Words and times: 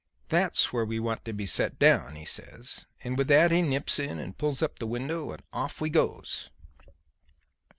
That's 0.29 0.73
where 0.73 0.83
we 0.83 0.99
want 0.99 1.25
to 1.25 1.31
be 1.31 1.45
set 1.45 1.77
down,' 1.77 2.15
he 2.15 2.25
says, 2.25 2.87
and 3.03 3.15
with 3.15 3.27
that 3.27 3.51
he 3.51 3.61
nips 3.61 3.99
in 3.99 4.17
and 4.17 4.35
pulls 4.35 4.63
up 4.63 4.79
the 4.79 4.87
windows 4.87 5.33
and 5.33 5.43
off 5.53 5.79
we 5.79 5.91
goes. 5.91 6.49